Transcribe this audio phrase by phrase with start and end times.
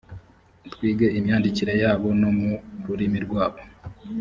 [0.71, 2.51] twige imyandikire yabo no mu
[2.85, 3.59] rurimi rwabo